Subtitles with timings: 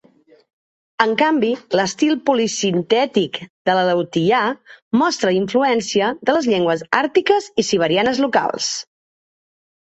[1.03, 1.49] En canvi,
[1.79, 3.37] l'estil polisintètic
[3.71, 4.39] de l'aleutià
[5.03, 8.73] mostra influència de les llengües àrtiques i siberianes locals.